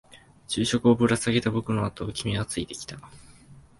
[0.47, 2.97] 昼食をぶら下げた僕のあとを君はついてきた。